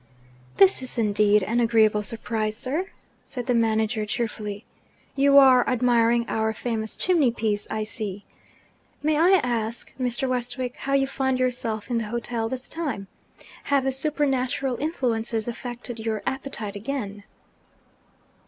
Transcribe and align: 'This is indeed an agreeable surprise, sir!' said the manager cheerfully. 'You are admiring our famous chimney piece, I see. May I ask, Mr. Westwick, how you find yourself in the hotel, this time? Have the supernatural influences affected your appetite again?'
'This 0.57 0.81
is 0.81 0.97
indeed 0.97 1.43
an 1.43 1.59
agreeable 1.59 2.01
surprise, 2.01 2.57
sir!' 2.57 2.87
said 3.23 3.45
the 3.45 3.53
manager 3.53 4.03
cheerfully. 4.03 4.65
'You 5.15 5.37
are 5.37 5.63
admiring 5.69 6.25
our 6.27 6.53
famous 6.53 6.97
chimney 6.97 7.29
piece, 7.31 7.67
I 7.69 7.83
see. 7.83 8.25
May 9.03 9.15
I 9.17 9.37
ask, 9.43 9.93
Mr. 9.99 10.27
Westwick, 10.27 10.75
how 10.75 10.93
you 10.93 11.05
find 11.05 11.37
yourself 11.37 11.91
in 11.91 11.99
the 11.99 12.05
hotel, 12.05 12.49
this 12.49 12.67
time? 12.67 13.09
Have 13.65 13.83
the 13.83 13.91
supernatural 13.91 14.75
influences 14.77 15.47
affected 15.47 15.99
your 15.99 16.23
appetite 16.25 16.75
again?' 16.75 17.23